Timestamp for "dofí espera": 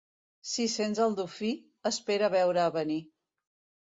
1.19-2.31